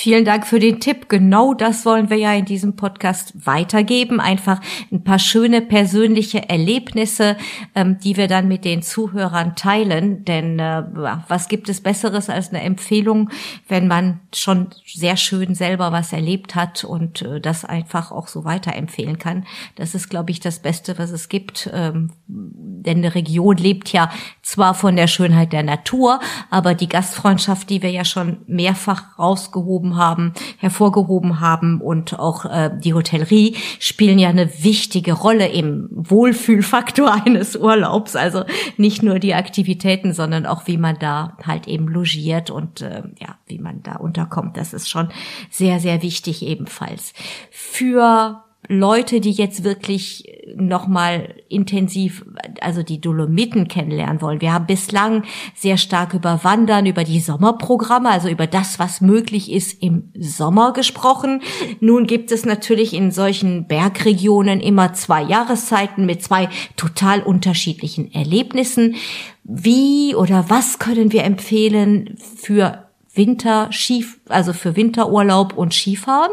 [0.00, 1.08] Vielen Dank für den Tipp.
[1.08, 4.20] Genau das wollen wir ja in diesem Podcast weitergeben.
[4.20, 4.60] Einfach
[4.92, 7.36] ein paar schöne persönliche Erlebnisse,
[7.74, 10.24] ähm, die wir dann mit den Zuhörern teilen.
[10.24, 13.30] Denn äh, was gibt es Besseres als eine Empfehlung,
[13.66, 18.44] wenn man schon sehr schön selber was erlebt hat und äh, das einfach auch so
[18.44, 19.46] weiterempfehlen kann.
[19.74, 21.70] Das ist, glaube ich, das Beste, was es gibt.
[21.72, 24.10] Ähm, denn eine Region lebt ja
[24.42, 29.57] zwar von der Schönheit der Natur, aber die Gastfreundschaft, die wir ja schon mehrfach rausgehoben
[29.58, 35.88] hervorgehoben haben, hervorgehoben haben und auch äh, die Hotellerie spielen ja eine wichtige Rolle im
[35.90, 38.16] Wohlfühlfaktor eines Urlaubs.
[38.16, 38.44] Also
[38.76, 43.36] nicht nur die Aktivitäten, sondern auch wie man da halt eben logiert und äh, ja,
[43.46, 44.56] wie man da unterkommt.
[44.56, 45.08] Das ist schon
[45.50, 47.12] sehr, sehr wichtig ebenfalls.
[47.50, 50.24] Für Leute, die jetzt wirklich
[50.56, 52.24] nochmal intensiv,
[52.60, 54.40] also die Dolomiten kennenlernen wollen.
[54.40, 59.50] Wir haben bislang sehr stark über Wandern, über die Sommerprogramme, also über das, was möglich
[59.52, 61.42] ist im Sommer gesprochen.
[61.80, 68.96] Nun gibt es natürlich in solchen Bergregionen immer zwei Jahreszeiten mit zwei total unterschiedlichen Erlebnissen.
[69.44, 76.30] Wie oder was können wir empfehlen für Winter, Skif also für Winterurlaub und Skifahren?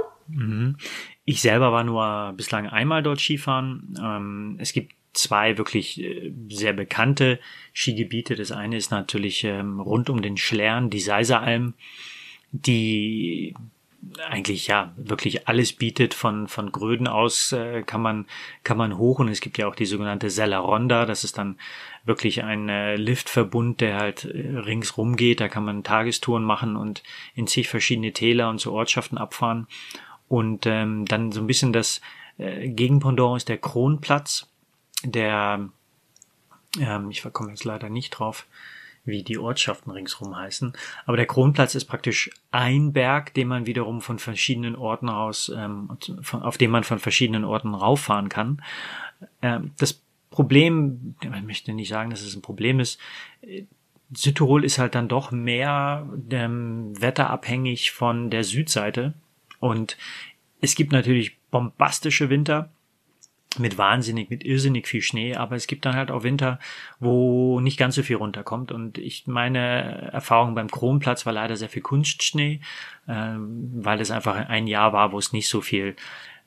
[1.26, 3.98] Ich selber war nur bislang einmal dort Skifahren.
[4.00, 7.40] Ähm, es gibt zwei wirklich äh, sehr bekannte
[7.74, 8.36] Skigebiete.
[8.36, 11.74] Das eine ist natürlich ähm, rund um den Schlern, die Seiseralm,
[12.52, 13.56] die
[14.30, 16.14] eigentlich ja wirklich alles bietet.
[16.14, 18.28] Von von Gröden aus äh, kann man
[18.64, 19.18] kann man hoch.
[19.18, 21.08] Und es gibt ja auch die sogenannte Sella Ronda.
[21.08, 21.58] Das ist dann
[22.06, 25.40] wirklich ein äh, Liftverbund der halt äh, ringsrum geht.
[25.40, 27.02] Da kann man Tagestouren machen und
[27.34, 29.66] in zig verschiedene Täler und zu Ortschaften abfahren
[30.28, 32.02] und ähm, dann so ein bisschen das
[32.38, 34.48] äh, Gegenpendant ist der Kronplatz,
[35.04, 35.70] der,
[36.80, 38.46] ähm, ich komme jetzt leider nicht drauf,
[39.06, 40.74] wie die Ortschaften ringsrum heißen.
[41.06, 45.90] Aber der Kronplatz ist praktisch ein Berg, den man wiederum von verschiedenen Orten aus, ähm,
[46.22, 48.64] von, auf dem man von verschiedenen Orten rauffahren kann.
[49.42, 53.00] Ähm, das Problem, ich möchte nicht sagen, dass es ein Problem ist,
[54.14, 59.14] Südtirol ist halt dann doch mehr ähm, wetterabhängig von der Südseite.
[59.66, 59.98] Und
[60.62, 62.70] es gibt natürlich bombastische Winter
[63.58, 66.60] mit wahnsinnig, mit irrsinnig viel Schnee, aber es gibt dann halt auch Winter,
[67.00, 68.72] wo nicht ganz so viel runterkommt.
[68.72, 72.60] Und ich meine Erfahrung beim Kronplatz war leider sehr viel Kunstschnee,
[73.08, 75.96] ähm, weil es einfach ein Jahr war, wo es nicht so viel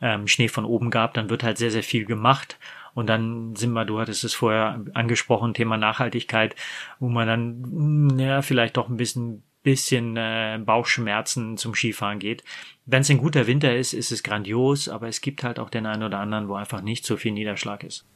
[0.00, 1.14] ähm, Schnee von oben gab.
[1.14, 2.57] Dann wird halt sehr, sehr viel gemacht.
[2.94, 6.54] Und dann sind wir, du hattest es vorher angesprochen, Thema Nachhaltigkeit,
[7.00, 12.42] wo man dann, ja, vielleicht doch ein bisschen bisschen äh, Bauchschmerzen zum Skifahren geht.
[12.87, 15.85] Wenn es ein guter Winter ist, ist es grandios, aber es gibt halt auch den
[15.85, 18.07] einen oder anderen, wo einfach nicht so viel Niederschlag ist.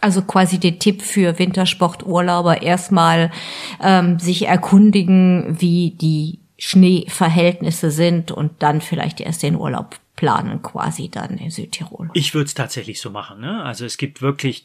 [0.00, 3.30] Also quasi der Tipp für Wintersporturlauber erstmal
[3.82, 11.10] ähm, sich erkundigen, wie die Schneeverhältnisse sind und dann vielleicht erst den Urlaub planen, quasi
[11.10, 12.08] dann in Südtirol.
[12.14, 13.40] Ich würde es tatsächlich so machen.
[13.40, 13.62] Ne?
[13.62, 14.64] Also es gibt wirklich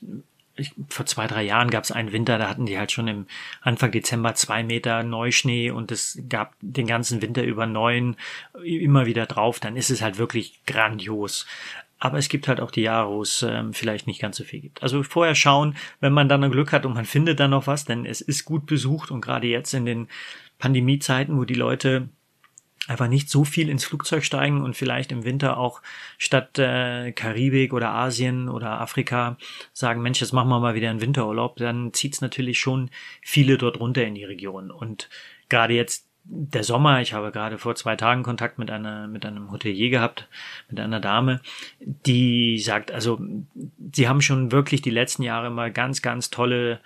[0.62, 3.26] ich, vor zwei, drei Jahren gab es einen Winter, da hatten die halt schon im
[3.62, 8.15] Anfang Dezember zwei Meter Neuschnee und es gab den ganzen Winter über neun
[8.63, 11.45] immer wieder drauf, dann ist es halt wirklich grandios.
[12.00, 14.62] Aber es gibt halt auch die Jahre, wo es ähm, vielleicht nicht ganz so viel
[14.62, 14.82] gibt.
[14.82, 18.06] Also vorher schauen, wenn man dann Glück hat und man findet dann noch was, denn
[18.06, 20.08] es ist gut besucht und gerade jetzt in den
[20.60, 22.08] Pandemiezeiten, wo die Leute
[22.89, 25.82] einfach nicht so viel ins Flugzeug steigen und vielleicht im Winter auch
[26.17, 29.38] statt äh, Karibik oder Asien oder Afrika
[29.73, 32.89] sagen, Mensch, jetzt machen wir mal wieder einen Winterurlaub, dann zieht's natürlich schon
[33.21, 34.71] viele dort runter in die Region.
[34.71, 35.08] Und
[35.49, 39.52] gerade jetzt der Sommer, ich habe gerade vor zwei Tagen Kontakt mit einer, mit einem
[39.52, 40.28] Hotelier gehabt,
[40.67, 41.41] mit einer Dame,
[41.80, 43.19] die sagt, also,
[43.93, 46.82] sie haben schon wirklich die letzten Jahre mal ganz, ganz tolle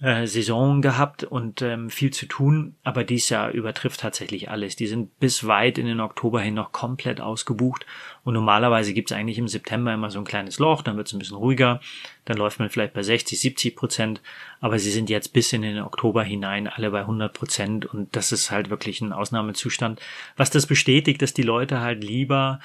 [0.00, 4.74] äh, Saison gehabt und ähm, viel zu tun, aber dies Jahr übertrifft tatsächlich alles.
[4.74, 7.86] Die sind bis weit in den Oktober hin noch komplett ausgebucht.
[8.24, 11.36] Und normalerweise gibt's eigentlich im September immer so ein kleines Loch, dann wird's ein bisschen
[11.36, 11.80] ruhiger,
[12.24, 14.20] dann läuft man vielleicht bei 60, 70 Prozent,
[14.60, 17.86] aber sie sind jetzt bis in den Oktober hinein alle bei 100 Prozent.
[17.86, 20.00] Und das ist halt wirklich ein Ausnahmezustand,
[20.36, 22.58] was das bestätigt, dass die Leute halt lieber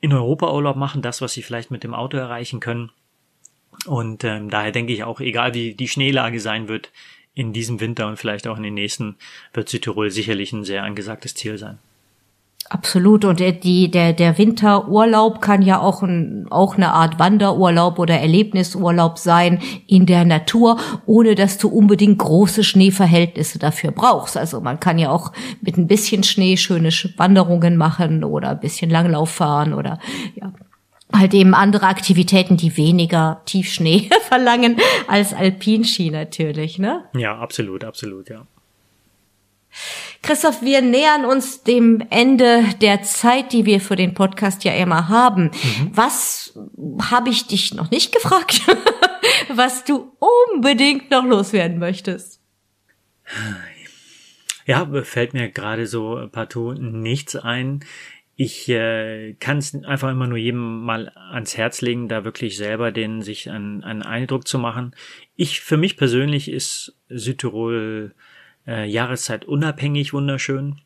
[0.00, 2.90] in Europa Urlaub machen, das, was sie vielleicht mit dem Auto erreichen können,
[3.86, 6.90] und ähm, daher denke ich auch, egal wie die Schneelage sein wird
[7.34, 9.16] in diesem Winter und vielleicht auch in den nächsten,
[9.52, 11.78] wird Südtirol sicherlich ein sehr angesagtes Ziel sein.
[12.70, 13.26] Absolut.
[13.26, 18.18] Und der, die, der, der Winterurlaub kann ja auch, ein, auch eine Art Wanderurlaub oder
[18.18, 24.38] Erlebnisurlaub sein in der Natur, ohne dass du unbedingt große Schneeverhältnisse dafür brauchst.
[24.38, 28.90] Also man kann ja auch mit ein bisschen Schnee schöne Wanderungen machen oder ein bisschen
[28.90, 29.98] Langlauf fahren oder
[30.34, 30.50] ja,
[31.14, 37.04] halt eben andere Aktivitäten, die weniger Tiefschnee verlangen als Alpinski natürlich, ne?
[37.14, 38.46] Ja, absolut, absolut, ja.
[40.22, 45.08] Christoph, wir nähern uns dem Ende der Zeit, die wir für den Podcast ja immer
[45.08, 45.44] haben.
[45.44, 45.90] Mhm.
[45.92, 46.58] Was
[47.10, 48.62] habe ich dich noch nicht gefragt,
[49.48, 50.12] was du
[50.54, 52.40] unbedingt noch loswerden möchtest?
[54.66, 57.84] Ja, fällt mir gerade so partout nichts ein.
[58.36, 62.90] Ich äh, kann es einfach immer nur jedem mal ans Herz legen, da wirklich selber
[62.90, 64.94] den sich einen, einen Eindruck zu machen.
[65.36, 68.14] Ich, für mich persönlich ist Südtirol
[68.66, 70.80] äh, Jahreszeit unabhängig wunderschön.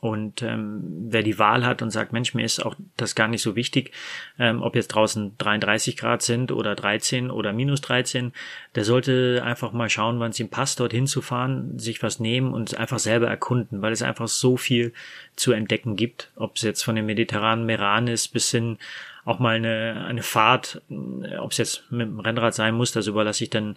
[0.00, 3.42] Und ähm, wer die Wahl hat und sagt, Mensch, mir ist auch das gar nicht
[3.42, 3.92] so wichtig,
[4.38, 8.32] ähm, ob jetzt draußen 33 Grad sind oder 13 oder minus 13,
[8.74, 12.54] der sollte einfach mal schauen, wann es ihm passt, dorthin zu fahren, sich was nehmen
[12.54, 14.94] und einfach selber erkunden, weil es einfach so viel
[15.36, 16.30] zu entdecken gibt.
[16.34, 18.78] Ob es jetzt von dem mediterranen Meran ist bis hin
[19.24, 23.06] auch mal eine, eine Fahrt, äh, ob es jetzt mit dem Rennrad sein muss, das
[23.06, 23.76] überlasse ich dann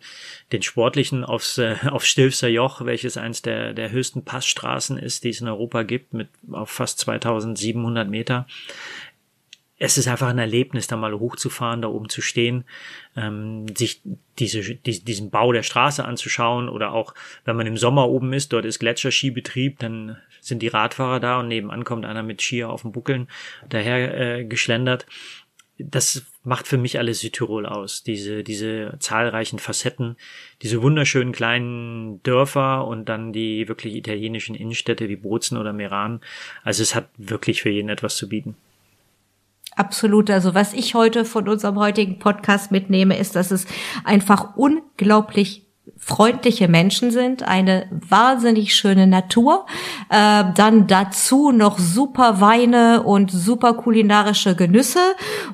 [0.51, 5.29] den Sportlichen aufs, äh, aufs Stilfser Joch, welches eins der, der höchsten Passstraßen ist, die
[5.29, 8.47] es in Europa gibt, mit auf fast 2700 Meter.
[9.85, 12.63] Es ist einfach ein Erlebnis, da mal hochzufahren, da oben zu stehen,
[13.17, 14.01] ähm, sich
[14.39, 18.53] diese, die, diesen Bau der Straße anzuschauen oder auch, wenn man im Sommer oben ist,
[18.53, 22.83] dort ist Gletscherskibetrieb, dann sind die Radfahrer da und nebenan kommt einer mit Skier auf
[22.83, 23.27] dem Buckeln
[23.67, 25.05] daher äh, geschlendert
[25.79, 28.03] das macht für mich alles Südtirol aus.
[28.03, 30.17] Diese, diese zahlreichen Facetten,
[30.61, 36.21] diese wunderschönen kleinen Dörfer und dann die wirklich italienischen Innenstädte wie Bozen oder Meran.
[36.63, 38.55] Also es hat wirklich für jeden etwas zu bieten.
[39.75, 40.29] Absolut.
[40.29, 43.65] Also was ich heute von unserem heutigen Podcast mitnehme, ist, dass es
[44.03, 45.63] einfach unglaublich
[45.97, 49.65] freundliche Menschen sind, eine wahnsinnig schöne Natur,
[50.09, 54.99] äh, dann dazu noch super Weine und super kulinarische Genüsse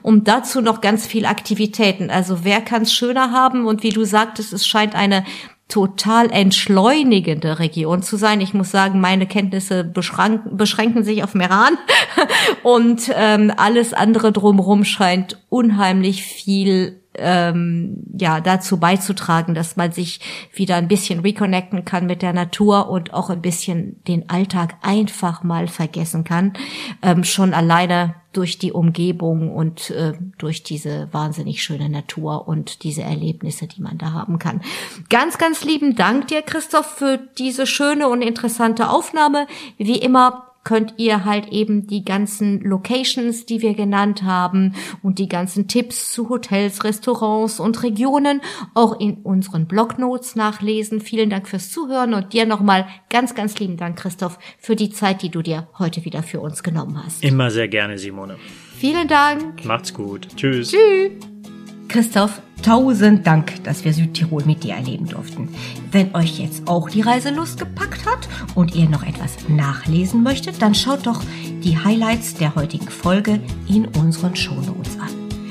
[0.01, 2.09] und dazu noch ganz viel Aktivitäten.
[2.09, 3.65] Also wer kann es schöner haben?
[3.65, 5.23] Und wie du sagtest, es scheint eine
[5.69, 8.41] total entschleunigende Region zu sein.
[8.41, 11.77] Ich muss sagen, meine Kenntnisse beschränken sich auf Meran
[12.63, 20.19] und ähm, alles andere drumherum scheint unheimlich viel ähm, ja dazu beizutragen, dass man sich
[20.53, 25.43] wieder ein bisschen reconnecten kann mit der Natur und auch ein bisschen den Alltag einfach
[25.43, 26.53] mal vergessen kann,
[27.01, 33.01] ähm, schon alleine durch die Umgebung und äh, durch diese wahnsinnig schöne Natur und diese
[33.01, 34.61] Erlebnisse, die man da haben kann.
[35.09, 39.47] Ganz, ganz lieben Dank dir, Christoph, für diese schöne und interessante Aufnahme.
[39.77, 45.27] Wie immer könnt ihr halt eben die ganzen Locations, die wir genannt haben und die
[45.27, 48.39] ganzen Tipps zu Hotels, Restaurants und Regionen
[48.75, 51.01] auch in unseren Blognotes nachlesen.
[51.01, 55.23] Vielen Dank fürs Zuhören und dir nochmal ganz, ganz lieben Dank, Christoph, für die Zeit,
[55.23, 57.23] die du dir heute wieder für uns genommen hast.
[57.23, 58.37] Immer sehr gerne, Simone.
[58.77, 59.65] Vielen Dank.
[59.65, 60.27] Macht's gut.
[60.35, 60.69] Tschüss.
[60.69, 61.38] Tschüss.
[61.89, 65.49] Christoph, tausend Dank, dass wir Südtirol mit dir erleben durften.
[65.91, 70.75] Wenn euch jetzt auch die Reiselust gepackt hat und ihr noch etwas nachlesen möchtet, dann
[70.75, 71.23] schaut doch
[71.63, 75.09] die Highlights der heutigen Folge in unseren Shownotes an.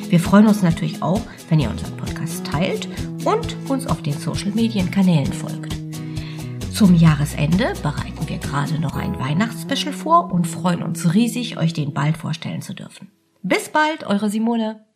[0.09, 2.89] Wir freuen uns natürlich auch, wenn ihr unseren Podcast teilt
[3.25, 5.77] und uns auf den Social Medien Kanälen folgt.
[6.73, 11.93] Zum Jahresende bereiten wir gerade noch ein Weihnachtsspecial vor und freuen uns riesig, euch den
[11.93, 13.11] bald vorstellen zu dürfen.
[13.43, 14.88] Bis bald, eure Simone.